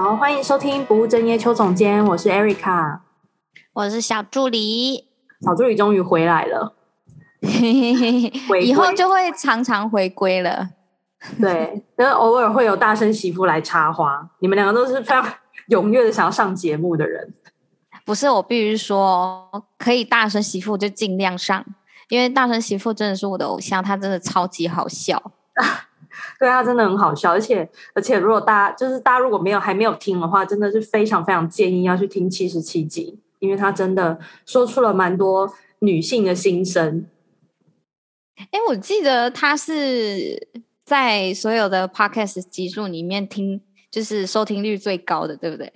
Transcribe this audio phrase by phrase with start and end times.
[0.00, 3.00] 好，欢迎收听不务正业邱总监，我是 Erica，
[3.72, 5.08] 我是小助理，
[5.40, 6.72] 小助理终于回来了，
[8.62, 10.68] 以后就会常常回归了。
[11.40, 15.28] 对，但偶尔会有大声媳妇来插花，你们两个都是非常
[15.70, 17.34] 踊跃的想要上节目的人。
[18.04, 21.66] 不是，我必须说，可以大声媳妇就尽量上，
[22.08, 25.20] 因为大声媳妇真的是我的偶像，他真的超级好笑。
[26.38, 37.06] 对，他真的很好笑，而且而且，如果大家就是大家如果没有还没有听的话，真的是非常非常建议要去听七十七集，因为他真的说出了蛮多女性的心声。
[38.36, 40.48] 哎，我记得他是
[40.84, 43.60] 在所有的 podcast 集数里面听，
[43.90, 45.72] 就是收听率最高的，对不对？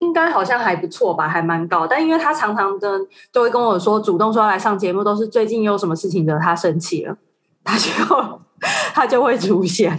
[0.00, 1.86] 应该好像还不错吧，还蛮高。
[1.86, 3.00] 但因为他常常的
[3.32, 7.16] 就会跟我说，主动说要来上节目，都是最近有什么事情惹他生气了，
[7.64, 8.40] 他就。
[8.96, 9.92] 他就会出现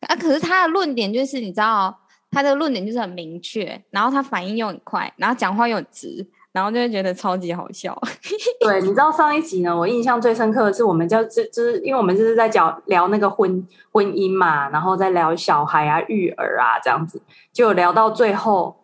[0.00, 0.14] 啊！
[0.16, 7.98] 可是他的论点就是，你知道，他的论点就是很明确，然后他反应又很快，然后讲话又很直，然后就会觉得超级好笑。
[8.60, 17.22] 对，你知道上一集呢，我印象最深刻的是，我们就就就是因为我们就是在讲聊那个婚婚姻嘛，然后再聊小孩啊、育儿啊这样子，
[17.54, 18.76] 就聊到最后，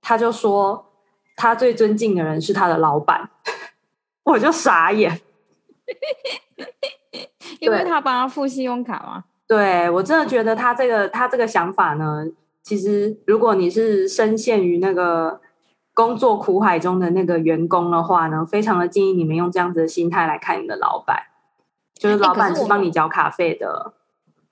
[0.00, 0.92] 他就说
[1.34, 3.30] 他最尊敬的人是他的老板，
[4.22, 5.20] 我就傻眼。
[7.58, 9.24] 因为他帮他付信用卡吗？
[9.46, 12.24] 对，我真的觉得他这个他这个想法呢，
[12.62, 15.40] 其实如果你是深陷于那个
[15.92, 21.20] 工作苦海中的那个员工的话呢，非常的建议你们用这样子的心态来看你的老板，
[21.94, 23.94] 就是老板是帮你缴卡费的。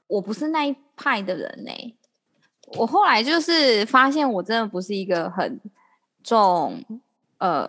[0.09, 1.97] 我不是那一派的人呢、欸，
[2.79, 5.61] 我后来就是发现我真的不是一个很
[6.25, 6.83] 重
[7.39, 7.67] 呃。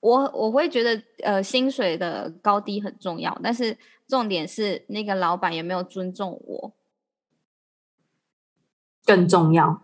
[0.00, 3.76] 我我会觉得，呃，薪水的高低很重要，但是
[4.12, 6.72] 重点是那个老板有没有尊重我，
[9.06, 9.80] 更重要。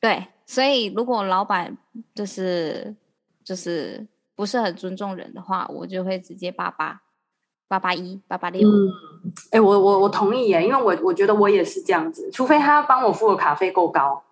[0.00, 1.76] 对，所以如果老板
[2.14, 2.94] 就是
[3.42, 7.02] 就是不是很尊重人的话，我就会直接八八
[7.66, 8.68] 八八一八八六。
[8.68, 8.92] 嗯，
[9.50, 14.22] 哎，我我我同意耶，因为我我觉得我也是这样子，除非他帮我付的卡费够高。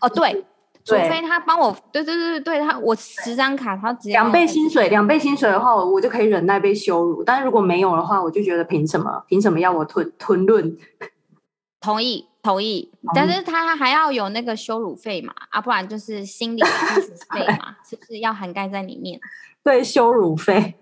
[0.00, 0.44] 哦，对。
[0.84, 7.22] 除非他帮我，对对对对，他我十张卡，他只要两倍薪水，两倍薪水的话，我就可以忍耐被羞辱。
[7.22, 9.22] 但是如果没有的话，我就觉得凭什么？
[9.28, 10.76] 凭什么要我吞吞论？
[11.80, 15.32] 同意同意，但是他还要有那个羞辱费嘛？
[15.50, 17.76] 啊，不然就是心理的费嘛？
[17.88, 19.20] 是不是要涵盖在里面？
[19.62, 20.74] 对，羞辱费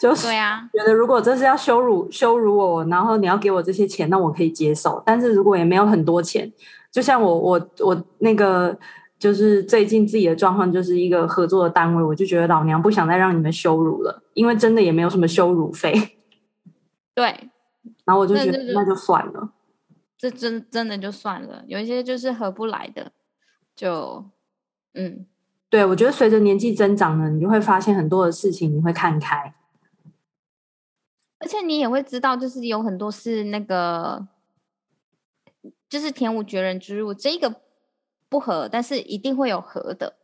[0.00, 0.68] 就是对啊。
[0.72, 5.00] 觉得如果这是要羞辱羞辱我，然后你要给我这些钱，那我可以接受。
[5.06, 6.52] 但是如果也没有很多钱，
[6.90, 8.76] 就像我我我那个。
[9.18, 15.94] 就是最近自己的状况，就是一个合作的单位，我就觉得老娘不想再让你们羞辱了，因为真的也没有什么羞辱费。
[17.14, 17.24] 对，
[18.04, 19.52] 然后我就觉得那就算了，
[20.18, 21.64] 这真真的就算了。
[21.66, 23.10] 有一些就是合不来的，
[23.74, 24.22] 就
[24.92, 25.26] 嗯，
[25.70, 29.54] 对，我觉得随着年纪增长呢，你就会发现很多的事情，你会看开，
[31.38, 34.28] 而且你也会知道，就是有很多是那个，
[35.88, 37.62] 就是天无绝人之路，这个。
[38.36, 40.14] 不合，但是一定会有合的。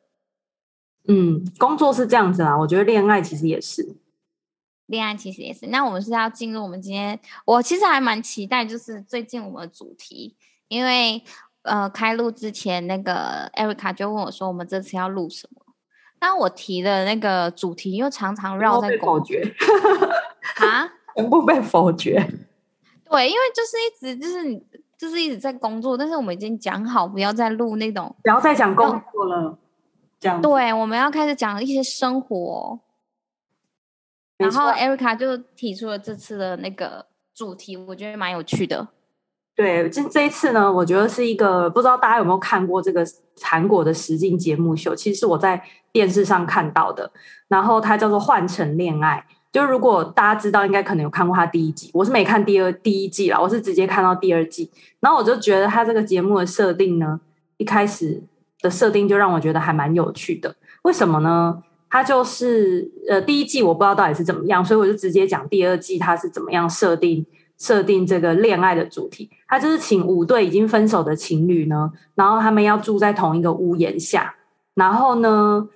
[1.08, 3.96] 嗯，工作是这样子啦，我觉得恋爱其实也是，
[4.84, 5.68] 恋爱其实也是。
[5.68, 10.36] 那我们是要进入我们今天，我其实还蛮期待，就是最近我们的主题，
[10.68, 11.24] 因为
[11.62, 15.62] 呃，开录之前那个 Erica 就问我说，我们这次要录什么？
[16.20, 19.42] 那我提的那个主题又常常绕在否决
[20.60, 22.16] 啊，全部被否决。
[23.06, 24.62] 对，因为就是一直就是你。
[25.02, 29.58] 就是一直在工作，但是我们已经讲好不要再录那种，不要再讲工作了。
[30.20, 32.78] 这样对，我们要开始讲一些生活。
[34.36, 37.04] 然后 Erica 就提出了这次的那个
[37.34, 38.86] 主题，我觉得蛮有趣的。
[39.56, 43.04] 对，这这一次呢，我觉得是一个不知道大家有没有看过这个
[43.40, 47.10] 韩国的实境节目秀，其实是我在电视上看到的。
[47.48, 49.26] 然后它叫做《换乘恋爱》。
[49.52, 54.70] 就如果大家知道，应该可能有看过他第一季，我是没看第二第一季啦，我是直接看到第二季，
[55.00, 57.20] 然后我就觉得他这个节目的设定呢，
[57.58, 58.22] 一开始
[58.62, 60.56] 的设定就让我觉得还蛮有趣的。
[60.84, 61.62] 为什么呢？
[61.90, 67.26] 他就是呃第一季我不知道到底是怎么样，所以我就直接讲第二季他是怎么样设定
[67.58, 69.28] 设定这个恋爱的主题。
[69.46, 74.34] 他就是请五对已经分手的情侣呢，然后他们要住在同一个屋檐下，
[74.76, 75.68] 然后呢，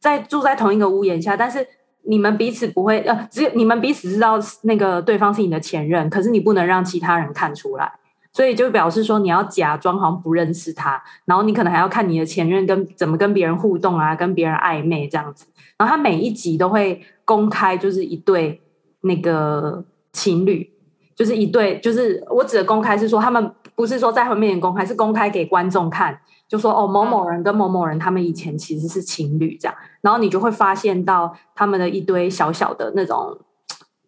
[0.00, 1.66] 在住在同一个屋檐下，但是。
[2.10, 7.92] 你们彼此不会呃，只有你们彼此知道那个对方是你的前任，可是你不能让其他人看出来，
[8.32, 15.46] 所以就表示说你要假装好像不认识他，然后你可能还要看你的前任跟怎么跟别人互动啊，跟别人暧昧这样子。
[15.78, 18.60] 然后他每一集都会公开，就是一对
[19.02, 20.68] 那个情侣，
[21.14, 26.18] 就是一对，就是我指的公开是说他们不是说在他们面公开，是公开给观众看，
[26.48, 33.38] 就说哦某某人跟某某人他们以前其实是情侣这样，然后你就会发现到他们的一堆小小的那种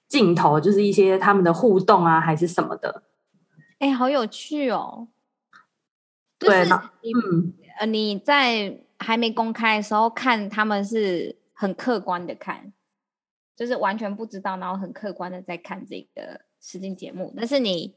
[0.08, 3.02] 镜头，就是一些他们的互动啊还是什么的，
[3.78, 5.08] 哎、欸，好有趣哦。
[6.38, 12.72] 对，就是、嗯，呃，你在还没公开的时候看，他们是很客观的看，
[13.54, 17.32] 就是完全不知道，然后很客观的在看这个实境节目。
[17.36, 17.94] 但是你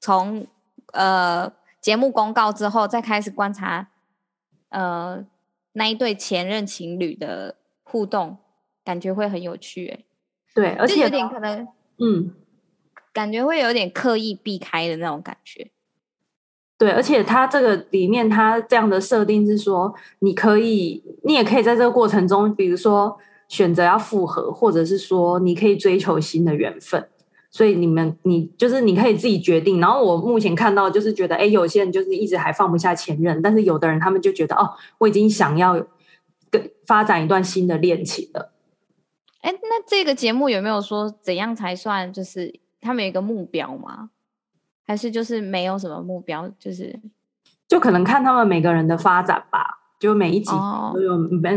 [0.00, 0.46] 从
[0.92, 3.88] 呃节目公告之后，再开始观察，
[4.70, 5.22] 呃
[5.78, 8.38] 那一对前任情侣的互动，
[8.82, 10.04] 感觉会很有趣，哎，
[10.54, 11.68] 对，而且有点可能，
[11.98, 12.34] 嗯，
[13.12, 15.70] 感觉会有点刻意避开的那种感觉。
[16.78, 23.18] 对，而且它这个里面，它这样的设定是说，你可以，你也可以在这个过程中，比如说
[23.48, 27.06] 选择要复合，或者是说你可以追求新的缘分。
[27.56, 29.80] 所以你们，你就是你可以自己决定。
[29.80, 35.72] 然后我目前看到就是觉得，哎，有些人就是一直还放不下前任，但是有的人他们就觉得，哦，我已经想要
[36.50, 38.52] 跟发展一段新的恋情了。
[39.40, 44.10] 哎，那这个节目有没有说怎样才算就是他们有一个目标吗？
[44.86, 47.00] 还是就是没有什么目标，就是
[47.66, 49.80] 就可能看他们每个人的发展吧。
[49.98, 50.52] 就每一集
[50.92, 51.16] 都有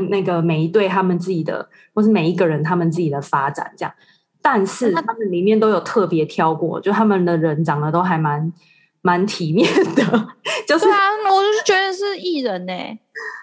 [0.09, 3.93] 那个每一对他们自己的，或是每一个人他们自己的发展这样。
[4.41, 8.51] 但是他们里面都有特别挑过，就他们的人长得都还蛮
[9.01, 10.27] 蛮体面的。
[10.67, 10.97] 就是对啊，
[11.31, 12.99] 我就是觉得是艺人呢、欸。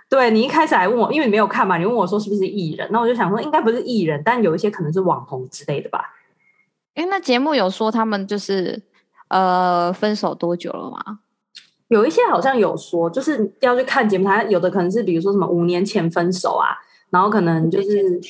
[0.09, 6.15] 对，你一开始还问我，因为你没有看嘛，你问我说是不是艺人，那我就想说应该不是艺人，但有一些可能是网红之类的吧。
[6.95, 8.83] 因为那节目有说他们就是。
[9.29, 11.19] 呃，分手多久了吗？
[11.89, 16.79] 有一些好像有说，就是要去看节目，他有的可能是比如说什么五年前分手啊，
[17.17, 18.21] 然后可能就是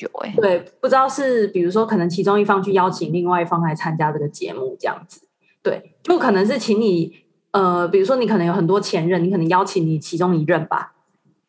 [0.41, 5.27] 对，不知道是比如说可能其中一方去邀请另外一方来参加这个节目这样子，
[5.61, 7.13] 对，就可能是请你
[7.51, 10.93] 呃，比如说你可能有很多前任，你可能邀请你其中一任吧，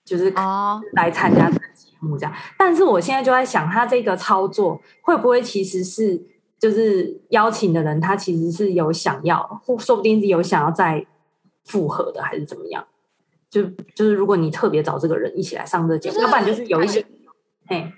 [0.04, 0.32] 就是
[0.94, 2.34] 来参加这个节目这样。
[2.58, 6.20] 但是我现在就在想，他这个操作会不会其实是？
[6.58, 11.06] 就是邀请的人，他其实是有想要，或说不定是有想要再
[11.64, 12.84] 复合的，还是怎么样？
[13.48, 13.62] 就
[13.94, 17.00] 就是如果你特别找这个人一起来上这个节目，要不然就是有一些，
[17.68, 17.92] 哎，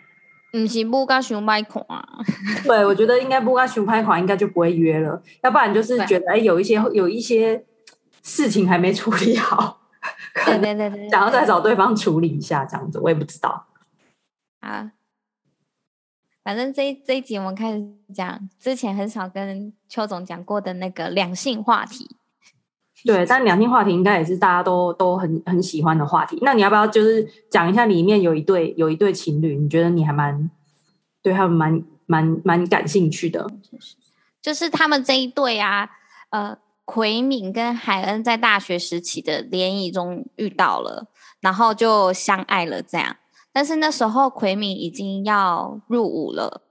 [0.52, 2.18] 不是不跟熊拍款啊？
[2.64, 5.22] 对，我觉得应该不跟熊拍款，应该就不会约了。
[5.42, 7.64] 要不然就是觉得，哎，有一些有一些
[8.22, 9.80] 事情还没处理好，
[10.46, 13.66] 对对对对，想要再找对方处理一下，这样子，我也不知道
[14.60, 14.92] 啊。
[16.42, 22.16] 反正这一这一集我们开始讲之前很少跟邱总讲过的那个两性话题，
[23.04, 26.38] 对，但两性话题应该也是大家都都很很喜欢的话题。
[26.42, 30.50] 那你要不要就是讲一下里面有一对有一对情侣，你觉得你还蛮
[31.22, 33.50] 对他们蛮蛮蛮感兴趣的？
[34.42, 35.88] 就是他们这一对啊，
[36.30, 41.06] 呃，奎敏跟海恩在大学时期的联谊中遇到了，
[41.40, 43.16] 然后就相爱了，这样。
[43.52, 46.62] 但是那时候奎敏已经要入伍了，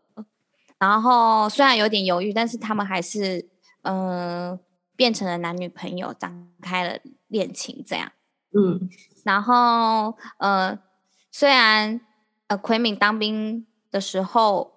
[0.77, 3.47] 然后虽然有点犹豫，但是他们还是
[3.81, 4.57] 嗯、
[4.99, 6.99] 变成了男女朋友，展开了
[7.29, 8.11] 恋情这样。
[8.51, 8.89] 嗯，
[9.23, 10.77] 然后呃
[11.31, 12.01] 虽然
[12.47, 14.73] 呃奎敏当兵的时候，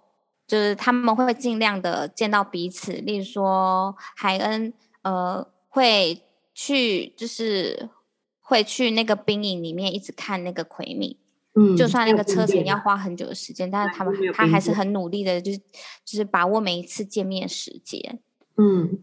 [0.47, 6.23] 就是他们会尽量的见到彼此，例如说海恩呃会
[6.55, 7.91] 去就是
[8.39, 11.19] 会去那个兵营里面一直看那个奎敏。
[11.55, 18.21] 嗯，就算那个车程要花很久的时间，但是他们他还是很努力的，就是就是把握每一次见面时间。
[18.57, 19.03] 嗯，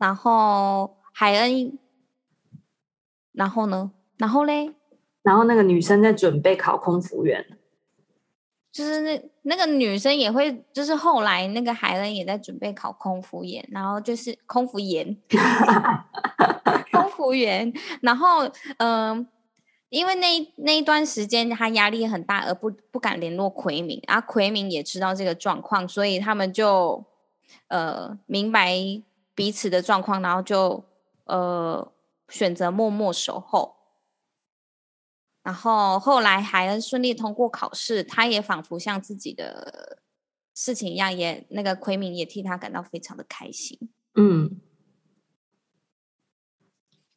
[0.00, 1.78] 然后海恩，
[3.32, 3.92] 然后呢？
[4.16, 4.72] 然后嘞？
[5.22, 7.46] 然后那个女生在准备考空服员，
[8.72, 15.16] 就是那那个女生也会，就是后来那个海恩也在准备考空服员，然后就是空服员，
[16.90, 19.12] 空服员，然后嗯。
[19.12, 19.26] 呃
[19.90, 27.04] 因为那那一段时间他压力很大，而不不敢联络奎敏，而奎敏也知道这个状况，所以他们就
[27.66, 28.72] 呃明白
[29.40, 30.84] 彼此的状况，然后就
[31.24, 31.90] 呃
[32.28, 33.76] 选择默默守候。
[35.42, 40.02] 然后后来海恩顺利通过考试，他也仿佛像自己的
[40.54, 43.78] 事情一样，也那个奎明也替他感到非常的开心。
[44.14, 44.60] 嗯，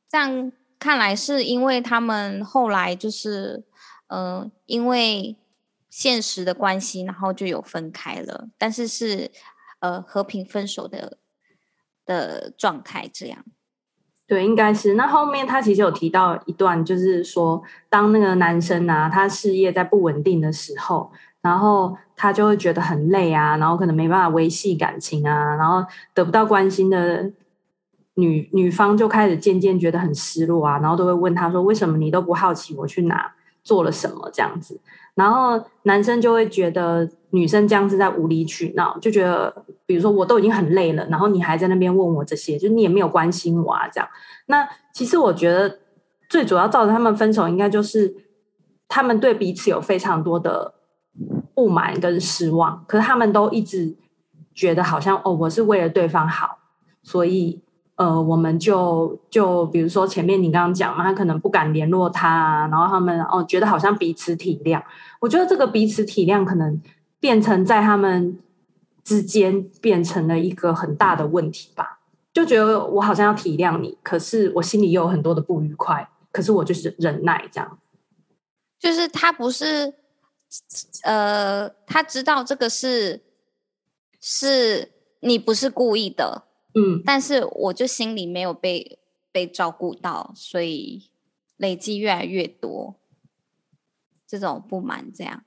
[0.07, 0.51] 这样。
[0.79, 3.63] 看来是因为他们后来就是，
[4.07, 5.37] 嗯、呃，因为
[5.89, 9.31] 现实的关系，然后就有分开了，但是是
[9.79, 11.19] 呃和平分手的
[12.05, 13.39] 的状态，这样。
[14.25, 14.93] 对，应该是。
[14.93, 27.29] 那后面他其实有提到一段，就是说，当那个男生啊，他事业在不稳定的时候，然后他就会觉得很累啊，然后可能没办法维系感情啊，然后得不到关心的
[28.15, 34.79] 女女方就开始渐渐觉得很失落啊，然后都会问他说：“为什么你都不好奇我去哪做了什么？”这样子，
[35.15, 44.09] 然后男生就会觉得女生这样是在无理取闹，就觉得比如说我都已经很累了，然后你还在那边问我这些，就你也没有关心我啊，这样。
[44.47, 45.79] 那其实我觉得
[46.29, 48.13] 最主要造成他们分手，应该就是
[48.87, 50.73] 他们对彼此有非常多的。
[51.55, 53.95] 不满跟失望，可是他们都一直
[54.55, 56.57] 觉得好像哦，我是为了对方好，
[57.03, 57.61] 所以
[57.95, 64.81] 呃，我们就就比如说前面你刚刚讲嘛，他可能不敢联络他，然后他们哦觉得好像彼此体谅，
[65.19, 66.81] 我觉得这个彼此体谅可能
[67.19, 68.39] 变成在他们
[69.03, 71.99] 之间变成了一个很大的问题吧，
[72.33, 77.77] 就觉得我好像要体谅你，可是我心里又有很多的不愉快，可是我就是忍耐这样，
[78.79, 79.93] 就是他不是。
[81.01, 83.23] 呃，他知道这个是
[84.21, 86.43] 是你不是故意的，
[86.75, 88.99] 嗯，但是我就心里没有被
[89.31, 91.09] 被照顾到，所以
[91.57, 92.95] 累积越来越多
[94.27, 95.43] 这种不满，这样。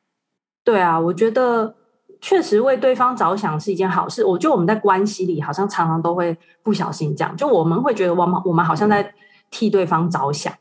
[0.64, 1.76] 对啊，我觉得
[2.20, 4.24] 确实为对方着想是一件好事。
[4.24, 9.14] 我觉得我们在关系里好像常常都会不小心这样，就我们会觉得我们我们好像在
[9.50, 10.52] 替对方着想，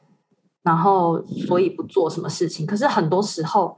[0.64, 2.66] 然后所以不做什么事情。
[2.66, 3.78] 可是很多时候。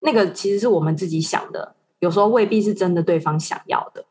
[0.00, 4.04] 那个其实是我们自己想的，有时候未必是真的对方想要的。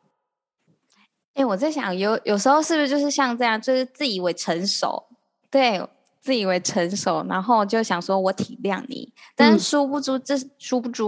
[1.35, 5.05] 哎、欸，我在想，有有时候是不是就是像这样，就是自以为成熟，
[5.51, 5.85] 对，
[6.21, 11.03] 自以为成熟，然后就想说我体谅你，但是殊不知，嗯、这殊不知，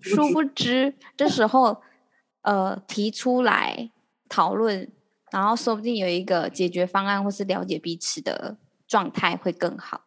[0.00, 1.82] 殊不知，这时候
[2.42, 3.90] 呃提出来
[4.28, 4.88] 讨论，
[5.32, 10.02] 然后说不定有一个解决方案，或是了解彼此的状态会更好。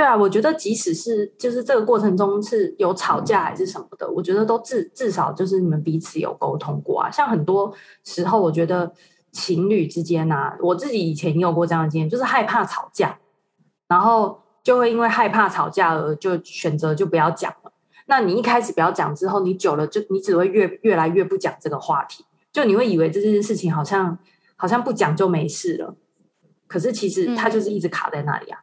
[0.00, 7.10] 对啊，我觉得即使是就是这个过程中是有吵架还是什么的，我觉得都至至少就是你们彼此有沟通过啊。
[7.10, 7.70] 像很多
[8.02, 8.90] 时候，我觉得
[9.30, 13.18] 情侣之间啊，我自己以前也有过这样的经验，就是害怕吵架，
[13.88, 17.70] 然后就会因为害怕吵架而就选择就不要讲了。
[18.06, 24.18] 那你一开始不要讲之后，你久了就你只会越越来越不讲这个话题，就你会以为这件事情好像
[24.56, 25.94] 好像不讲就没事了，
[26.66, 28.60] 可是其实它就是一直卡在那里啊。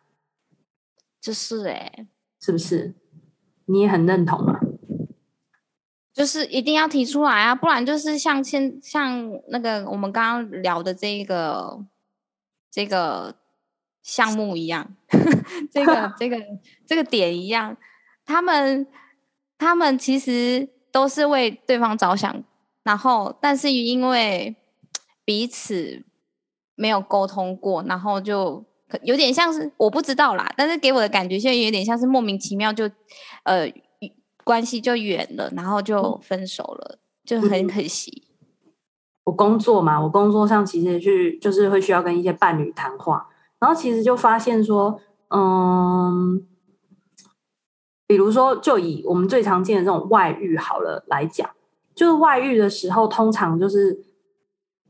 [1.28, 2.08] 就是哎、欸，
[2.40, 2.96] 是不是？
[3.66, 4.62] 你也很认同吗？
[6.14, 11.86] 就是一定要提出来啊，不然就是像现像那个我们刚刚聊的这个
[12.72, 13.36] 这个
[14.02, 14.96] 项目一样，
[15.70, 16.38] 这个 这个
[16.86, 17.76] 这个点一样，
[18.26, 18.88] 他们
[19.58, 22.42] 他们其实都是为对方着想，
[22.84, 24.56] 然后但是因为
[25.26, 26.06] 彼此
[26.76, 28.64] 没有沟通过，然后就。
[29.04, 32.90] 有点像是我不知道啦，但是给我的感觉现在有点像是莫名其妙就，
[33.44, 33.72] 呃，
[34.44, 38.24] 关系就远了，然后就分手了，嗯、就很可惜。
[39.26, 43.28] 我工作嘛，我工作上其实去就是会需要跟一些伴侣谈话，
[43.60, 45.02] 然后其实就发现说，
[45.36, 46.48] 嗯，
[48.08, 51.50] 比如说就以我们最常见的这种外遇好了来讲，
[51.94, 54.00] 就是外遇的时候，通常就是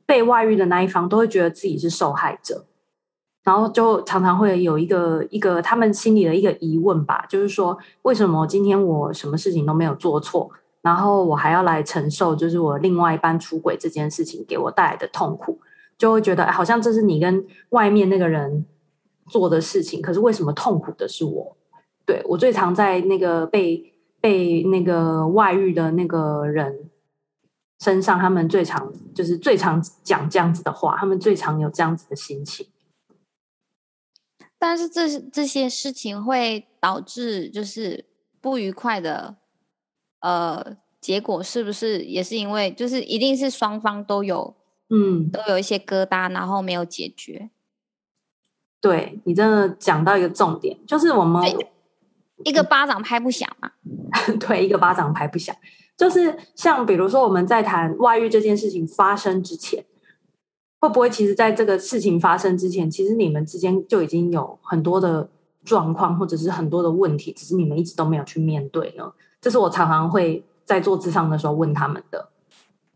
[0.06, 2.68] 被外遇的那一方都会觉得自己是受害者。
[3.48, 10.52] 然后就常常会有一个一个他们心里的一个疑问吧，就是说，为什么今天我什么事情都没有做错，
[10.82, 15.58] 然后我还要来承受，就是我另外一半出轨这件事情给我带来的痛苦，
[15.98, 18.66] 就会觉得好像这是你跟外面那个人
[19.30, 21.56] 做的事情，可是为什么痛苦的是我？
[22.06, 26.90] 对，我最常在那个被被那个外遇的那个人
[27.80, 32.68] 身上，他们最常就是最常讲这样子的话，他们最常有这样子的心情。
[34.60, 38.06] 但是这这些事情会导致就是
[38.42, 39.36] 不愉快的，
[40.22, 44.56] 呃，结果是不是也是因为就是一定是双方都有，
[44.90, 47.50] 嗯，都有一些疙瘩，然后没有解决。
[48.82, 51.44] 对，你真的讲到一个重点，就是我们
[52.44, 53.72] 一个巴掌拍不响嘛。
[54.40, 55.56] 对，一个巴掌拍不响，
[55.96, 59.86] 就是像比如说我们在谈外遇这件事情发生之前。
[60.80, 65.28] 会不会其实，在这个事情发生之前，其实你们之间就已经有很多的
[65.66, 69.12] 状况，或者是很多的问题，只是你们一直都没有去面对呢？
[69.42, 72.30] 这是我常常会在做智商的时候问他们的。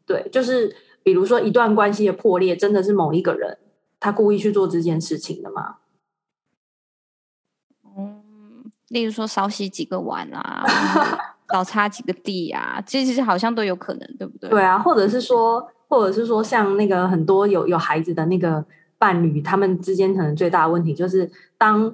[0.05, 3.57] 对，就是比如说一段关系的破裂，真的是某一个人
[3.99, 5.77] 他故意去做这件事情的吗？
[7.97, 10.63] 嗯，例如说少洗几个碗啊，
[11.51, 14.49] 少擦 几个地啊，其实好像都有可能，对不对？
[14.51, 15.67] 对啊，或者是说。
[15.91, 18.63] 或者是说，像那个很多有有孩子的那个
[18.97, 21.93] 伴侣，他们之间可能最大的问题就是当，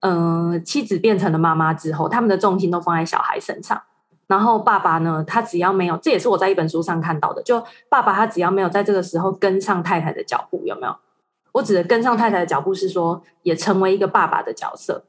[0.00, 3.80] 嗯妻子变成了妈妈之后，他们的重心都放在小孩身上，
[4.26, 10.96] 然后爸爸呢，他只要没有，这也是我在一本书上看到的，就爸爸他只要没有在这个时候跟上太太的脚步，有没有？
[11.52, 15.04] 我指的跟上太太的脚步是说，也成为一个爸爸的角色，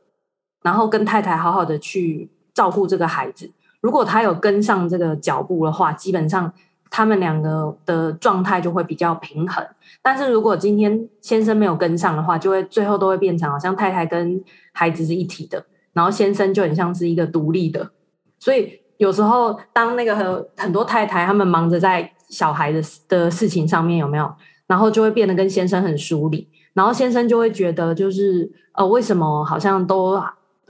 [0.62, 3.50] 然后跟太太好好的去照顾这个孩子。
[3.82, 6.54] 如果他有跟上这个脚步的话，基本上
[6.90, 9.66] 他们两个的状态就会比较平衡。
[10.02, 17.92] 但是如果今天先生没有跟上的话，就会最后都会变成好像太太跟孩子是一体的，然后先生就很像是一个独立的，
[18.40, 18.82] 所以。
[18.98, 20.16] 有时候，当那个
[20.56, 24.34] 很多太太他们忙着在小孩的的事情上面，有没有？
[24.68, 30.18] 然后就会变得跟先生很疏离，然后先生就会觉得，就是呃，为什么好像都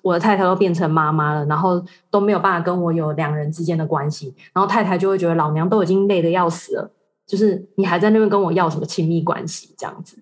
[0.05, 6.91] 我的太太都变成妈妈了，然后都没有办法跟我有两人之间的关系，然后太太就会觉得老娘都已经累得要死了，
[7.25, 10.21] 就是你还在那边跟我要什么亲密关系这样子？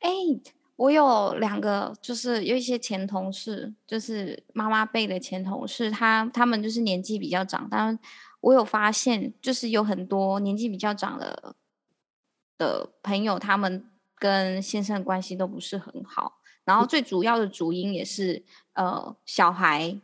[0.00, 0.10] 哎。
[0.76, 7.96] 我有两个，就是有一些前同事，就是妈妈辈的前同事，他他们就是年纪比较长，但
[8.40, 11.54] 我有发现，就是有很多年纪比较长的
[12.58, 13.84] 的朋友，他们
[14.16, 20.00] 跟先生关系都不是很好，然后最主要的主因也是，呃，小孩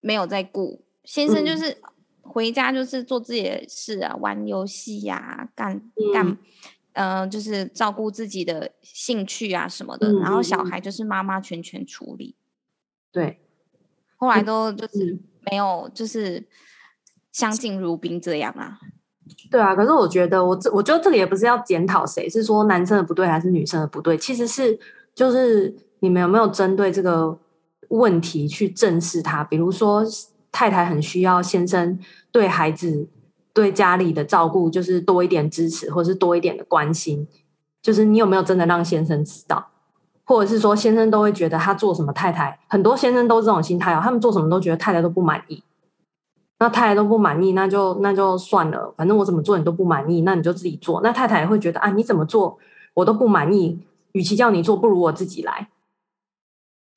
[0.00, 1.80] 没有在顾，先生就是
[2.20, 6.38] 回家就是做自己的事啊，玩游戏呀，干干。
[6.94, 12.34] 嗯、呃，就是照顾自己的兴趣啊什么的，嗯、然后小孩就是妈妈全权处理。
[13.12, 13.40] 对，
[14.16, 15.16] 后来都就是
[15.48, 16.48] 没有，就是
[17.30, 18.80] 相敬如宾这样啊。
[19.50, 24.16] 对啊，可是我觉得我这，我觉得这里也不是要检讨谁，是说男生的不对还是女生的不对？
[24.18, 24.78] 其实是
[25.14, 27.38] 就是你们有没有针对这个
[27.88, 29.44] 问题去正视它？
[29.44, 30.04] 比如说
[30.50, 31.98] 太太很需要先生
[32.30, 33.08] 对孩子。
[33.52, 37.26] 对家里的照顾，就是多一点支持，或是多一点的关心。
[37.82, 39.66] 就是你有没有真的让先生知道，
[40.24, 45.60] 或者是说先生都会觉得他做什么，太太很多先生都这种心态哦，他们做什么都觉得太太都不满意。
[46.60, 51.00] 那太太都不满意，那就那就算了，反正我怎么做你都不满意，那你就自己做。
[51.02, 52.58] 那太太也会觉得啊，你怎么做
[52.94, 53.80] 我都不满意，
[54.12, 55.68] 与其叫你做，不如我自己来。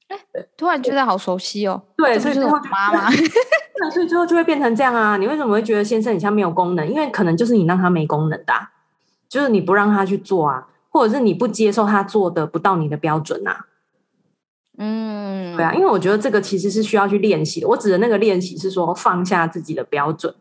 [0.10, 0.20] 哎，
[0.58, 1.82] 突然觉得好熟悉哦。
[1.96, 3.10] 对，所以是我妈妈。
[3.92, 5.18] 所以最后就会变成这样啊！
[5.18, 6.88] 你为什么会觉得先生很像没有功能？
[6.88, 8.70] 因为可能就是你让他没功能的啊，
[9.28, 13.66] 就是你不让他去做啊，或者是你不接受他做的不到你的标准啊。
[14.78, 17.68] 嗯，对啊，因为我觉得这个其实是需要去练习的。
[17.68, 20.34] 我指的那个练习是说放下自己的标准。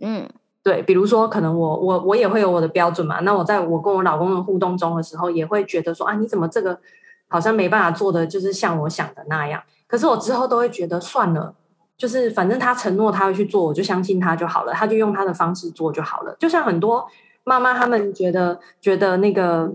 [0.00, 0.28] 嗯，
[0.62, 3.20] 对，比如说可能我我我也会有我的标准嘛。
[3.20, 6.78] 那我在我跟我老公的互动中的时候，也会觉得说啊，你怎么这个
[7.26, 9.62] 好像没办法做的，就是像我想的那样。
[9.86, 11.54] 可是我之后都会觉得算了。
[11.96, 16.36] 就是反正他承诺他会去做，我就相信他就好了，他就用他的方式做就好了。
[16.38, 17.04] 就像很多
[17.42, 19.68] 妈妈他们觉得觉得那个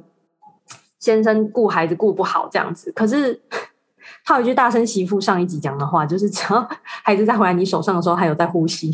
[1.03, 3.37] 先生顾孩子顾不好这样子，可是
[4.23, 8.89] 他有一句大声媳妇上一集讲的话，就是只要孩子在回来你手上的时候还有在呼吸，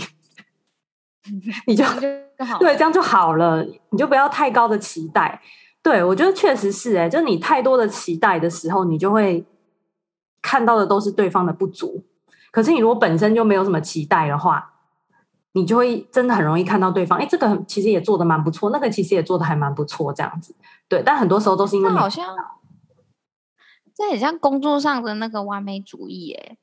[1.67, 1.85] 你就
[2.57, 5.39] 对这样就好了，你就不要太高的期待。
[5.83, 9.45] 对，我觉得确实是哎、欸，就是你太多的期待的时候，你就会
[10.41, 12.03] 看到的都是对方的不足。
[12.49, 14.73] 可是你如果本身就没有什么期待的话，
[15.53, 20.55] 你就会真的很容易看到对方，哎，这个其实也做的蛮不错，那个其实也做的还蛮不错，这样子。
[20.87, 22.35] 对，但很多时候都是因为好像
[23.95, 26.57] 这很像工作上的那个完美主义，哎。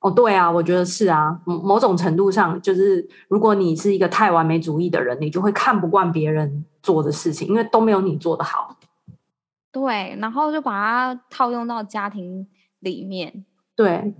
[0.00, 8.76] 哦，对啊，我觉得是啊，某种程度上，就是如果你是一个太完美主义的人，你就会看不惯别人做的事情，因为都没有你做的好。
[9.70, 12.48] 对，然后就把它套用到家庭
[12.80, 13.44] 里面。
[13.76, 14.14] 对。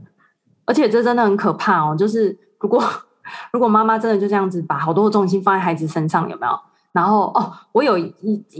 [0.64, 1.96] 而且这真的很可怕哦！
[1.96, 2.80] 就是如果
[3.52, 6.52] 如果妈妈真的就这样子把好多的重心放在孩子身上，有没有？
[6.92, 8.14] 然后哦，我有一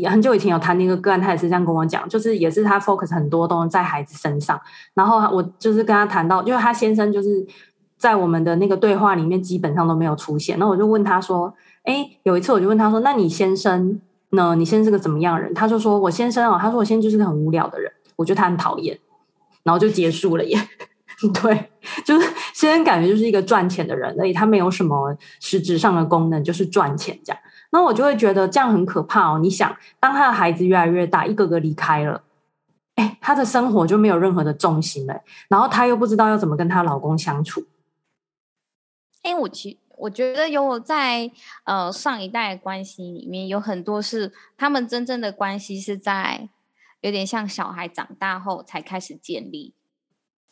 [0.08, 4.58] 很久以前有谈那个个案，他也是这样跟我讲，就是也是他 focus 很多东西在孩子身上。
[4.94, 7.46] 然后我就是跟他谈到，因为他先生就是
[7.98, 10.58] 在我们的那个对话里面基本上都没有出现。
[10.58, 11.52] 那我就问他说
[11.84, 14.54] ：“哎，有一次我就问他说，那你先生呢？
[14.56, 18.98] 你先生是个怎么样的人？”他就说：“我先生哦，他说我先生就是个很无聊的人，我觉得他很讨厌。”
[19.62, 20.58] 然后就结束了耶。
[21.40, 21.70] 对，
[22.04, 27.42] 就是先感觉就是一个赚钱的人，而已，他没有什么实质上的功能，就是赚钱这样。
[27.70, 29.38] 那我就会觉得这样很可怕哦。
[29.38, 32.22] 你想，当他的孩子越来越大，一个个离开了，
[32.96, 37.64] 哎，他的生活就没有任何的重心了，然后他又不知道要怎么跟她老公相处。
[39.22, 41.30] 哎，我其我觉得有在
[41.64, 46.48] 呃上一代关系里面，有很多是他们真正的关系是在
[47.00, 49.74] 有点像小孩长大后才开始建立。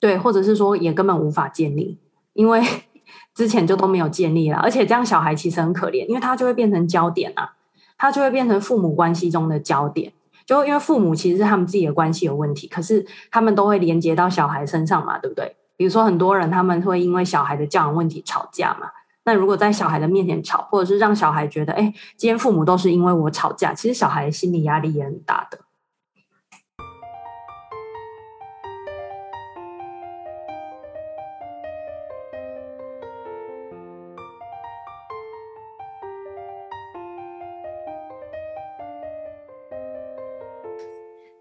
[0.01, 1.99] 对，或者是说也根本无法建立，
[2.33, 2.61] 因为
[3.35, 7.53] 之前就都没有建立了，而且这样小孩其实很可怜，因为他就会变成焦点啊，
[7.99, 10.13] 他就会变成父母关系中的焦点，
[10.47, 15.55] 就因为父母其实是他们自己的关系有问题，可是他们都会连接到小孩身上嘛，对不对？
[15.77, 18.89] 比如说很多人他们会因为小孩的教养问题吵架嘛。
[19.25, 25.59] 那如果在小孩的面前吵，或者是让小孩觉得，哎，今天父母都是因为我吵架，其实小孩心理压力也很大的。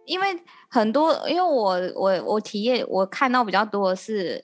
[0.09, 0.25] 因为
[0.67, 4.43] 很多，因为我我我体验，我看到比较多的是，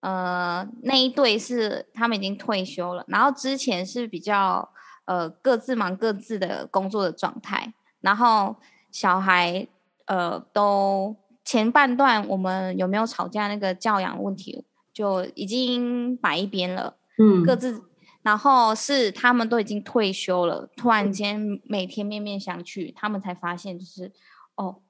[0.00, 4.68] 呃，那一对是他们已经退休了，然后之前是比较
[5.04, 8.56] 呃各自忙各自的工作的状态，然后
[8.90, 9.68] 小孩
[10.06, 11.14] 呃都
[11.44, 17.80] 前半段我们有没有吵架那个教养问题就已经摆一边了，嗯，各自，
[18.22, 24.10] 然后是他们都已经退休了，突然间每天面面相觑，他们才发现就是
[24.56, 24.82] 哦。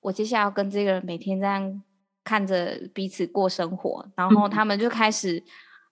[0.00, 1.82] 我接下来要跟这个人每天这样
[2.24, 4.48] 看着彼此过生活，然后。
[4.48, 5.42] 他们就开始、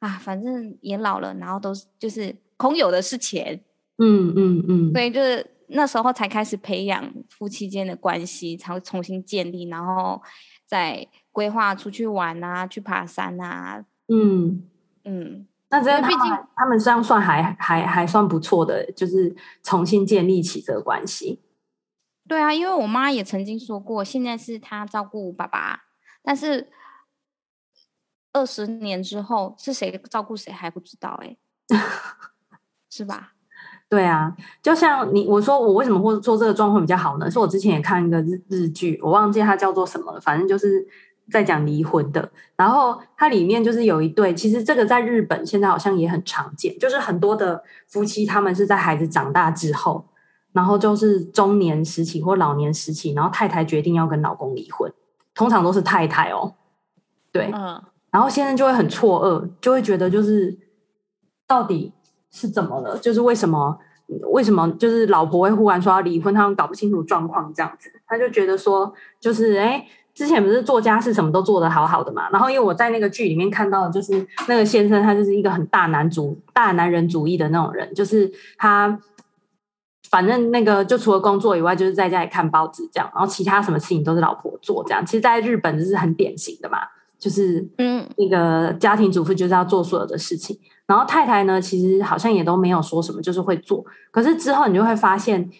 [0.00, 3.60] 嗯、啊，反正也老了，然后都是就是空有的是钱，
[3.98, 10.22] 嗯嗯嗯，所以就是那时候才开始培养夫妻间的关系，才会重新建立，然后
[10.66, 14.62] 再规划出去玩啊，去爬山啊，嗯。
[15.08, 16.20] 嗯，那这样毕竟
[16.56, 21.40] 他们这样算还还还算不错的，就是重新建立起这个关系。
[22.28, 25.84] 对啊，因为我妈也曾经说过，现在是她照顾爸爸，
[26.22, 26.68] 但是
[28.32, 31.36] 二十年之后是谁照顾谁还不知道哎，
[32.90, 33.32] 是吧？
[33.88, 37.30] 对啊，就像你我说我为什么会做这个状况比较好呢？
[37.30, 40.84] 是我之前也看一个日日剧，我忘记它叫做什么了，反正就是
[41.30, 42.28] 在讲离婚的。
[42.56, 50.08] 然后它里面就是有一对，其实这个在日本现在好像也很常见，就是很多的夫妻他们是在孩子长大之后。
[50.56, 54.90] 然后就是中年时期或老年时期，然后太太决定要跟老公离婚，
[55.34, 56.54] 通常都是太太哦，
[57.30, 57.78] 对，嗯，
[58.10, 60.58] 然后先生就会很错愕，就会觉得就是
[61.46, 61.92] 到底
[62.30, 62.96] 是怎么了？
[62.96, 63.78] 就是为什么
[64.32, 66.32] 为什么就是老婆会忽然说要离婚？
[66.32, 68.90] 他们搞不清楚状况这样子，他就觉得说
[69.20, 78.98] 就是哎，之前不是做家事什么都做得好好的嘛，然后因为我在那个剧里面看到的就是那个先生他就是一个很大男主大男人主义的那种人，就是他。
[80.10, 85.04] 反正那个就除了工作以外，就是在家里看报纸这样，然后其他什么事情都是老婆做这样。
[85.04, 86.78] 其实，在日本就是很典型的嘛，
[87.18, 93.84] 就是嗯，那个家庭主妇就是要做所有的事情，然后太太呢，其实好像也都没有说什么，就是会做。
[94.10, 95.50] 可是之后你就会发现，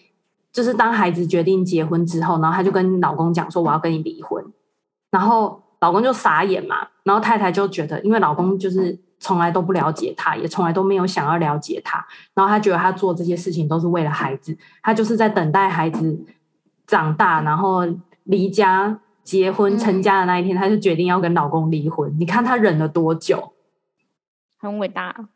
[0.51, 4.43] 就是当孩子决定结婚之后，然后他就跟老公讲说：“我要跟你离婚。”
[5.11, 8.99] 然后老公就傻眼嘛，然后太太就觉得，因为老公就是。
[9.19, 12.05] 从来都不了解他，也从来都没有想要了解他。
[12.33, 16.23] 然后他觉得他做这些事情都是为了孩子，他就是在等待孩子
[16.85, 17.81] 长大，然后
[18.23, 22.15] 离家、结婚、成家的那一天，他就决定要跟老公离婚。
[22.19, 23.53] 你看他忍了多久，
[24.59, 25.29] 很伟大。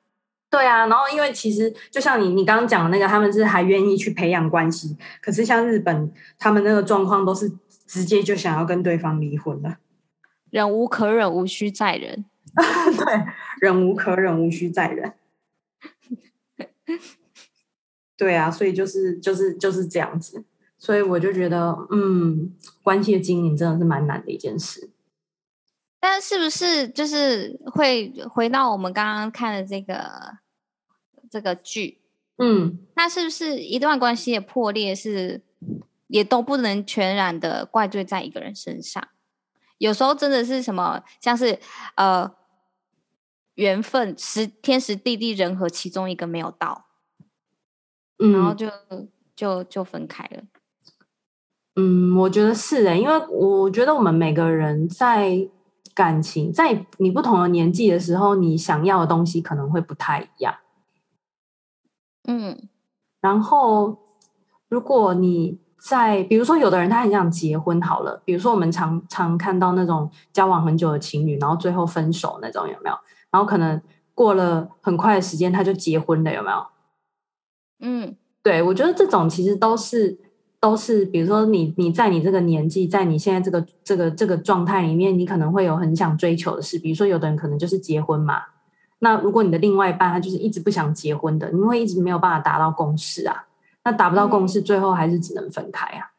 [0.49, 7.49] 对啊，然后因为其实就像你你刚刚讲的那个，他们是还愿意去培养关系，可是像日本，他们那个状况都是
[7.87, 9.77] 直接就想要跟对方离婚了。
[10.49, 12.25] 忍无可忍，无需再忍。
[12.55, 13.25] 对，
[13.59, 15.13] 忍无可忍，无需再忍。
[18.17, 20.43] 对啊，所以就是就是就是这样子，
[20.77, 24.89] 所以我就觉得，嗯，关系的经营真的是蛮难的一件事。
[25.99, 30.37] 但是不是就是会回到我们刚刚看的这个
[31.29, 31.99] 这个剧？
[32.37, 35.41] 嗯，那是不是一段关系的破裂是
[36.07, 39.07] 也都不能全然的怪罪在一个人身上？
[39.81, 41.59] 有时候真的是什么，像是
[41.95, 42.31] 呃。
[43.55, 46.85] 缘分时天时地利人和，其中一个没有到，
[48.17, 48.71] 嗯，然后就
[49.35, 50.43] 就就分开了。
[51.75, 55.49] 嗯，我觉得是的，因为我觉得我们每个人在
[55.93, 60.55] 感情，在你不同的年纪的时候，你想要的东西可能会不太一样。
[62.23, 62.69] 嗯，
[63.19, 64.17] 然后
[64.69, 72.95] 如果你在，比如说有的人他很想结婚，好了，比如说我们常常看到那种交往很久的情侣，然后最后分手那种，有没有？
[73.31, 73.81] 然后可能
[74.13, 76.67] 过了很快的时间，他就结婚了，有没有？
[77.79, 80.15] 嗯，对，我觉得这种其实都是
[80.59, 88.43] 都是，比如说你你在你这个年纪，在你现在这个这个这个状态里面，你可能会有很想追求的事，比如说有的人可能就是结婚嘛。
[88.99, 93.47] 那如果你的另外一半他就是一直不想结婚的，你会一直没有办法达到共识啊。
[93.83, 96.11] 那达不到共识，嗯，最后还是只能分开啊。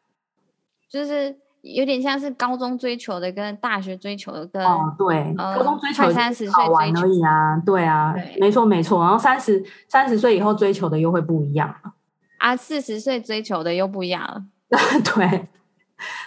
[0.88, 1.38] 就是。
[1.64, 9.01] 有点像是高中追求的跟大学追求的跟哦，对，呃、高中追求三十岁好玩而已啊，对啊，对没错没错。
[9.01, 11.92] 然后三十三十岁以后追求的又会不一样了
[12.38, 14.44] 啊，四十岁追求的又不一样了。
[15.14, 15.48] 对，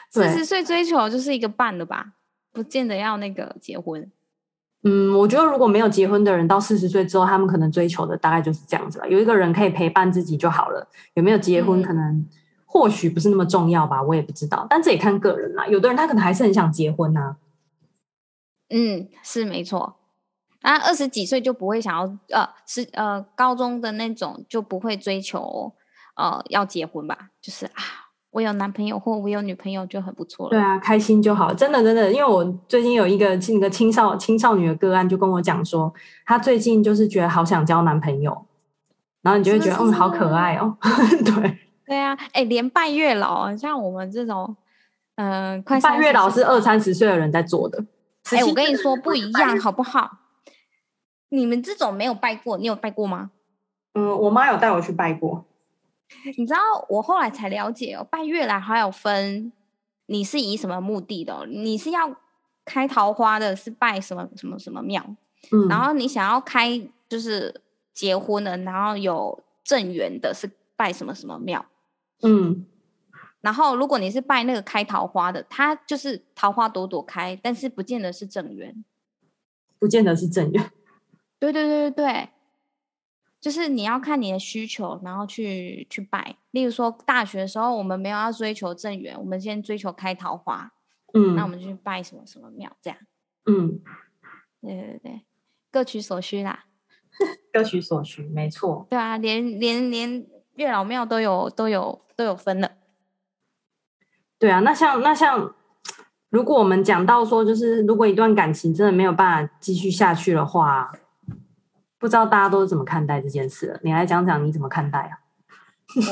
[0.10, 2.14] 四十岁追求就是一个伴的吧，
[2.54, 4.10] 不见得要那个结婚。
[4.88, 9.08] 嗯，我觉得如果没有结婚的人，到四十岁之后，他们可能追求的大概就是这样子吧。
[9.08, 10.88] 有一个人可以陪伴自己就好了。
[11.16, 12.24] 有没有结婚，可能
[12.68, 14.68] 或许不是那么重要吧，我也不知道。
[14.70, 15.66] 但这也看个人啦。
[15.66, 17.38] 有的人他可能还是很想结婚呐。
[18.70, 19.96] 嗯，是没错。
[20.62, 22.04] 啊，二十几岁就不会想要
[22.40, 25.74] 呃，是呃，高中的那种就不会追求
[26.16, 27.32] 呃要结婚吧？
[27.42, 28.05] 就是啊。
[28.36, 30.50] 我有男朋友或我有女朋友就很不错了。
[30.50, 32.12] 对啊，开心就好，真的真的。
[32.12, 35.94] 因为我最近有一个那个青少青少女的个案，就跟我讲说，
[36.26, 38.46] 她最近就是觉得好想交男朋友，
[39.22, 40.78] 然后你就会觉得嗯，好可爱哦。
[41.24, 44.54] 对对啊，哎，连拜月老，像我们这种，
[45.16, 47.86] 嗯、呃，快拜月老是二三十岁的人在做的。
[48.32, 50.12] 哎，我跟你说不一样，好不好？
[51.30, 53.32] 你们这种没有拜过，你有拜过吗？
[53.94, 55.46] 嗯，我妈有带我去拜过。
[56.38, 59.52] 你知道我后来才了解哦，拜月老还有分，
[60.06, 61.46] 你是以什么目的的哦？
[61.46, 62.16] 你是要
[62.64, 65.16] 开桃花的，是拜什么什么什么庙？
[65.52, 67.62] 嗯，然后你想要开就是
[67.94, 71.66] 结婚的，然后有正缘的，是拜什么什么庙？
[72.22, 72.66] 嗯，
[73.42, 78.84] 然后如果你是拜那个开桃花的，它就是桃花朵朵开，但是不见得是正缘，
[79.80, 80.72] 不见得是正缘。
[81.40, 82.30] 对对对对对。
[83.46, 86.36] 就是你要看你的需求，然后去去拜。
[86.50, 90.72] 例如说，大学的时候我们没有要追求正缘，我们先追求开桃花。
[91.14, 92.98] 嗯，那我们就去拜什么什么庙，这样。
[93.46, 93.80] 嗯，
[94.64, 95.22] 对对对，
[95.72, 96.66] 各取所需啦。
[97.54, 98.88] 各取所需，没错。
[98.90, 102.72] 对啊，连连连月老庙都有都有都有分了。
[104.40, 105.54] 对啊，那像那像，
[106.30, 110.92] 如果我们讲到说，就是如果一段感情真的没有办法继续下去的话。
[112.06, 113.80] 不知道大家都是怎么看待这件事了？
[113.82, 115.18] 你来讲讲你怎么看待啊？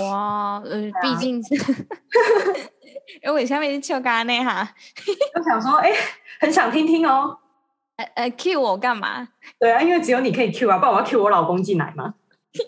[0.02, 1.54] 哇，呃，毕竟是，
[3.22, 4.68] 因 为我下面是秋咖那哈，
[5.38, 5.98] 我想说，哎、欸，
[6.40, 7.38] 很想听听哦。
[7.98, 9.28] 呃呃，cue 我干嘛？
[9.60, 12.16] 对啊，因为只有你可以 cue 啊，不然我要 cue 我老公进来吗？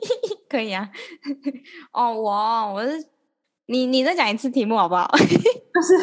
[0.48, 0.88] 可以啊。
[1.94, 3.08] 哦，我我是。
[3.68, 5.10] 你你再讲一次题目好不好？
[5.18, 5.94] 就是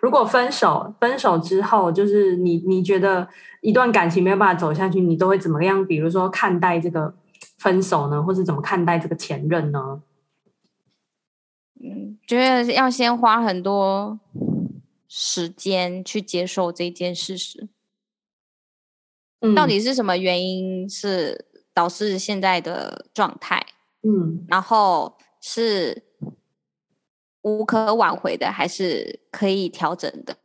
[0.00, 3.28] 如果分手，分手之后，就是你你觉得
[3.60, 5.86] 一段感情没有办法走下去，你都会怎么样？
[5.86, 7.14] 比如说看待这个
[7.58, 10.02] 分手呢，或是怎么看待这个前任呢？
[11.80, 14.18] 嗯，觉得要先花很多
[15.08, 17.68] 时间去接受这件事实。
[19.40, 23.64] 嗯，到底是什么原因是导致现在的状态？
[24.02, 26.02] 嗯，然后是。
[27.42, 30.36] 无可挽回的，还是可以调整的？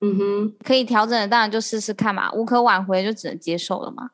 [0.00, 2.30] 嗯哼，可以调整的，当然就试试看嘛。
[2.32, 4.10] 无可挽回，就只能接受了嘛。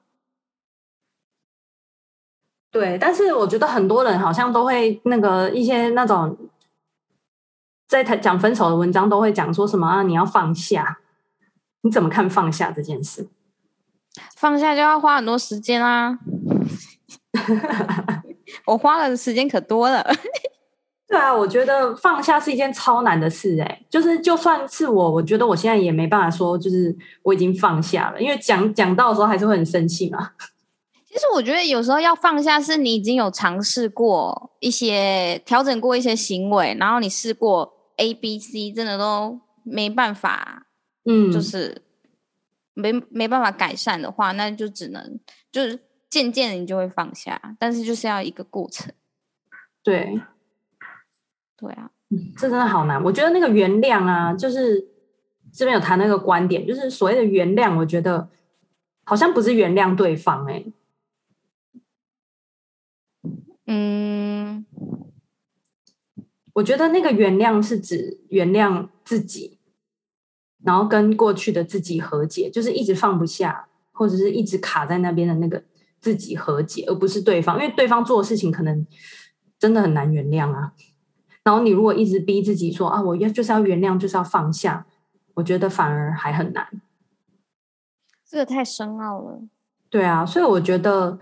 [2.70, 6.36] 对，但是我觉得很多人好像都会那个一些那种
[7.88, 10.02] 在谈讲分手的文章，都会讲说什么啊？
[10.04, 11.00] 你要放下，
[11.80, 13.28] 你怎么看放下这件事？
[14.36, 16.18] 放下就要花很多时间啊！
[18.66, 20.04] 我花了的时间可多了。
[21.10, 30.30] 对啊，我觉得放下是一件超难的事哎，就是就算是我，我觉得我现在也没办法说，就是我已经放下了，因为讲讲到的时候还是会很生气嘛。
[31.04, 40.68] 其实我觉得有时候要放下，是你已经有尝试过一些调整过一些行为，然后你试过 A、B、C，真的都没办法，
[41.04, 41.82] 嗯，就是
[42.74, 45.18] 没没办法改善的话，那就只能
[45.50, 48.92] 就是渐渐的你就会放下，但是就是要一个过程，
[49.82, 50.20] 对。
[51.60, 51.90] 对啊，
[52.38, 53.02] 这真的好难。
[53.04, 54.88] 我觉得那个原谅啊，就是
[55.52, 58.30] 这边有谈那个观点，就是所谓的原谅，我觉得
[59.04, 60.64] 好像不是原谅对方，欸，哎，
[63.66, 64.64] 嗯，
[66.54, 69.58] 我觉得那个原谅是指原谅自己，
[70.64, 75.62] 然后跟过去的自己和解，就是一直放不下，或者是一直卡在那边的那个
[76.00, 78.86] 自己和解，而不是对方，因为对方做的事情可能
[79.58, 80.72] 真的很难原谅啊。
[81.42, 84.86] 然后你如果一直逼自己说啊，我要就是要原谅，就是要放下，
[85.34, 86.68] 我觉得反而还很难。
[88.28, 89.40] 这个太深奥了。
[89.88, 91.18] 对啊，所以我觉得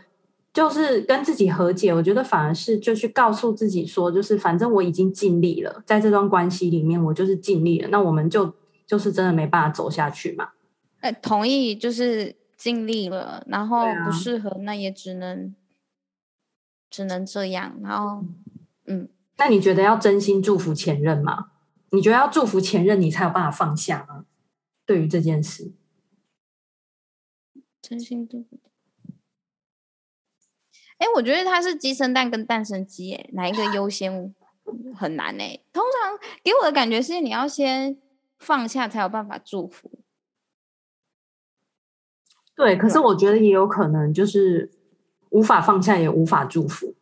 [0.52, 8.52] 就是跟自己和解，我觉得反而是就去告诉自己说，就是反正我已经尽力了，在这段关系里面我就是尽力了，那我们就
[8.86, 10.50] 就是真的没办法走下去嘛。
[11.00, 15.54] 哎，同意，就是尽力了，然后不适合，那也只能
[16.90, 18.24] 只能这样，然后
[18.86, 19.08] 嗯。
[19.38, 21.52] 那你觉得要真心祝福前任吗？
[21.90, 24.26] 你觉得要祝福前任，你才有办法放下吗？
[24.84, 25.72] 对于这件事，
[27.80, 28.60] 真心祝福。
[30.98, 34.34] 哎，我觉得他是鸡生蛋跟蛋生鸡，哎，哪一个优先
[34.94, 35.60] 很难哎。
[35.72, 37.96] 通常给我的感觉是，你要先
[38.38, 39.90] 放下，才有办法祝福。
[42.54, 44.70] 对，可是我觉得也有可能就是
[45.30, 46.96] 无法放下，也无法祝福。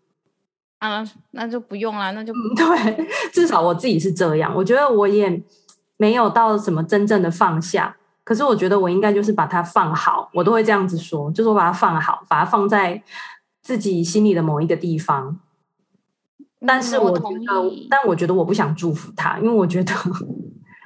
[0.78, 2.32] 啊，那就不用了，那就。
[2.54, 4.54] 对，至少我自己是这样。
[4.54, 5.42] 我觉得我也
[5.96, 13.02] 没有到什么真正的放下，可是我觉得我应该就是把它放好，我都会这样子说，就是我把它放好，把它放在
[13.62, 15.40] 自己心里的某一个地方。
[16.66, 19.92] 但是我觉得，但我觉得我不想祝福他，因为我觉得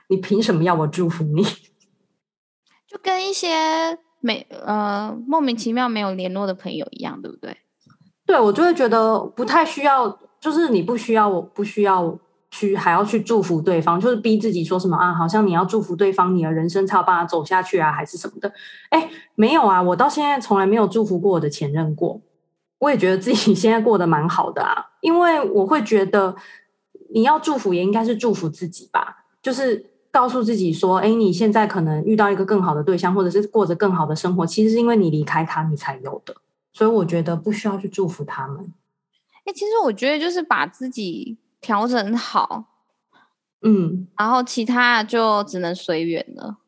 [0.08, 1.42] 你凭什么要我祝福你？
[2.86, 7.56] 就跟一些没呃莫名其妙没有联络的朋友一样，对不对？
[8.30, 12.16] 对，我就会觉得不太需要，就是你不需要，我不需要
[12.48, 18.52] 去还要去祝福对方，就是逼自己说什么啊，好像你要祝福对方，你的人生才有办法走下去啊，还是什么的？
[18.90, 22.20] 哎，没有啊，我到现在从来没有祝福过我的前任过。
[22.78, 26.36] 我也觉得自己 现在过得蛮好的啊，因为我会觉得
[27.12, 36.36] 你要祝福也应该是祝福自己吧，就是告诉自己说，哎，你现在可能遇到一个更好的对象，或者是过着更好的生活，其实是因为你离开他，你才有的。
[36.72, 38.72] 所以我觉得不需要去祝福他们。
[39.44, 42.64] 哎，其实我觉得就是把自己调整好，
[43.62, 46.58] 嗯，然后其他就只能随缘了。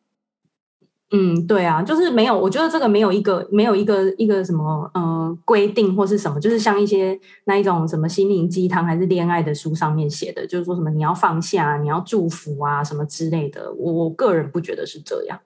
[1.15, 13.71] 嗯，对啊，就是没有，我觉得这个没有一个没有一个一个什么呃规定或是什么，就是像一些那一种什么心灵鸡汤还是恋爱的书上面写的，就是说什么你要放下，你要祝福啊什么之类的。
[13.75, 15.39] 我我个人不觉得是这样。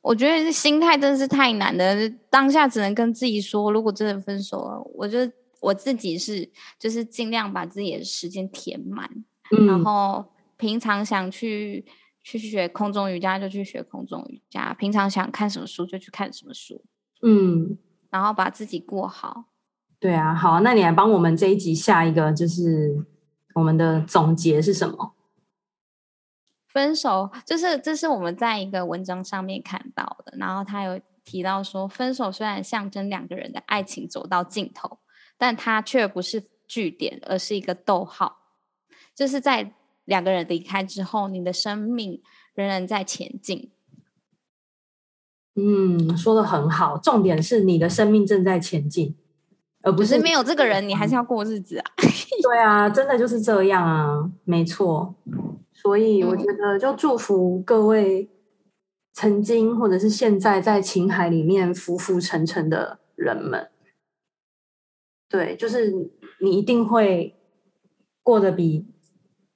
[0.00, 9.10] 我觉得心态真的是太难了，当下只能跟自己说，如果真的分手了，我觉得我自己是就是尽量把自己的时间填满，
[9.56, 10.24] 嗯，然后
[10.56, 11.84] 平常想去。
[12.20, 16.84] 去学空中瑜伽就去学空中瑜伽，平常想看什么书就去看什么书，
[17.22, 17.78] 嗯，
[18.10, 19.44] 然后把自己过好。
[19.98, 23.02] 对啊，好，那你来帮我们这一集下一个，就是
[23.54, 25.14] 我们的总结是什么？
[26.68, 34.98] 分手就是这是我们在一个文章上面看到的，然后他有提到说，分手虽然象征两个人的爱情走到尽头，
[35.36, 38.38] 但它却不是句点，而是一个逗号，
[39.14, 39.72] 就是在。
[40.08, 42.22] 两个人离开之后，你的生命
[42.54, 43.70] 仍然在前进。
[45.54, 49.14] 嗯，说的很好，重点是你的生命正在前进，
[49.82, 51.84] 而不是，是没有这个人，你还是要过日子啊。
[52.42, 55.14] 对啊，真的就是这样啊，没错。
[55.82, 58.28] 所以我觉得，就祝福各位
[59.12, 63.70] 曾经或者是现在在情海里面浮浮沉沉的人们。
[65.28, 66.10] 对，就是
[66.40, 67.36] 你一定会
[68.22, 68.86] 过得比。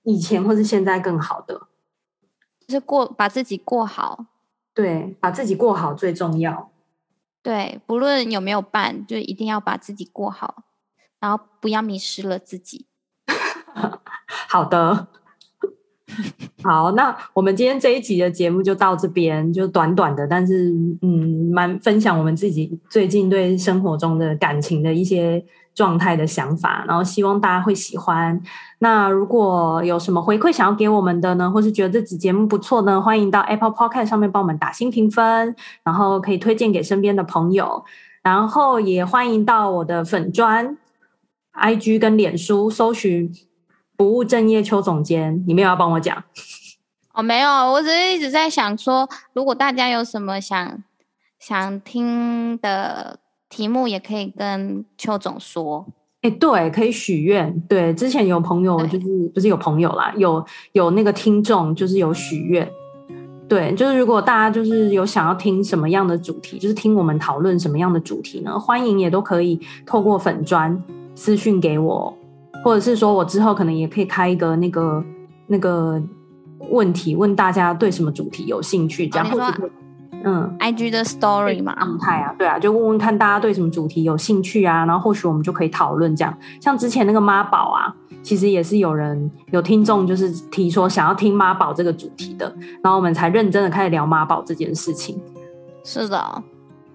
[0.04, 1.68] 以前或是现在更好的，
[2.66, 4.26] 就是过把自己过好，
[4.74, 6.72] 对，把自己过好最重要。
[7.40, 10.64] 对，不论有没有伴，就一定要把自己过好，
[11.20, 12.88] 然后不要迷失了自己。
[14.26, 15.06] 好的，
[16.62, 20.72] 好，那我们今天这一集的节目就到这边，就短短的，但是
[21.02, 25.44] 嗯，蛮分享我们自己最近对生活中的感情的一些。
[25.74, 28.38] 状态的想法，然后希望大家会喜欢。
[28.80, 37.82] 那如果有什么回馈想要给我们的呢，或是觉得这集节目不错呢，欢迎到 Apple Podcast 上面帮我们打新评分，然后可以推荐给身边的朋友。
[38.22, 40.76] 然后也欢迎到我的粉砖、
[41.58, 43.32] IG 跟脸书搜寻
[44.02, 45.42] “不务正业邱总监”。
[45.46, 46.24] 你没有要帮我讲？
[47.12, 50.82] 哦，没有，我只是一直在想说，如果大家有什么想
[51.38, 53.18] 想听的。
[53.52, 55.86] 题目也可以跟邱总说，
[56.22, 57.60] 哎，对，可以许愿。
[57.68, 62.66] 对，之前有朋友就是不是有朋友啦，有有那个听众就是有许愿。
[63.46, 68.58] 对，就是如果大家就是有想要听什么样的主题，就是听我们讨论什么样的主题呢？
[68.58, 70.82] 欢迎也都可以透过粉砖
[71.14, 72.16] 私讯给我，
[72.62, 75.04] 或者是说我之后可能也可以开一个那个
[75.46, 76.00] 那个
[76.70, 79.28] 问题，问大家对什么主题有兴趣，这样。
[79.30, 79.52] 哦
[80.24, 86.32] 嗯，IG 的 story 嘛，状态啊，对啊，就问问看大家对什么主题有兴趣啊，然后或许我们就可以讨论这样。
[86.60, 92.54] 像之前那个妈宝啊，其实也是有人有听众就是提说想要听妈宝这个主题的，
[92.84, 95.20] 然后我们才认真的开始聊妈宝这件事情。
[95.82, 96.42] 是的，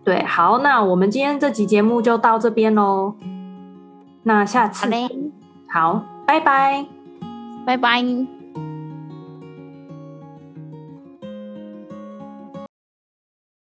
[0.06, 3.14] 对，好，那我们今天这集节目就到这边喽。
[4.24, 5.06] 那下次，好嘞，
[5.70, 6.86] 好，拜拜，
[7.66, 8.37] 拜拜。